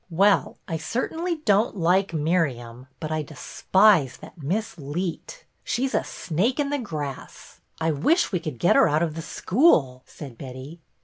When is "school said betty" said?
9.21-10.79